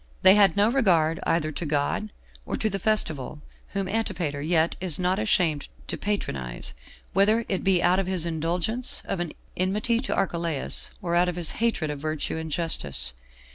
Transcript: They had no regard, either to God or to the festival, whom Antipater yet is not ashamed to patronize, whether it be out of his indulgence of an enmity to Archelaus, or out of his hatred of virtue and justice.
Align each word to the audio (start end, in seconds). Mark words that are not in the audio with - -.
They 0.23 0.33
had 0.33 0.57
no 0.57 0.69
regard, 0.71 1.19
either 1.27 1.51
to 1.51 1.63
God 1.63 2.11
or 2.43 2.57
to 2.57 2.71
the 2.71 2.79
festival, 2.79 3.39
whom 3.73 3.87
Antipater 3.87 4.41
yet 4.41 4.75
is 4.81 4.97
not 4.97 5.19
ashamed 5.19 5.69
to 5.85 5.95
patronize, 5.95 6.73
whether 7.13 7.45
it 7.47 7.63
be 7.63 7.83
out 7.83 7.99
of 7.99 8.07
his 8.07 8.25
indulgence 8.25 9.03
of 9.05 9.19
an 9.19 9.33
enmity 9.55 9.99
to 9.99 10.15
Archelaus, 10.15 10.89
or 11.03 11.13
out 11.13 11.29
of 11.29 11.35
his 11.35 11.51
hatred 11.61 11.91
of 11.91 11.99
virtue 11.99 12.35
and 12.37 12.49
justice. 12.51 13.13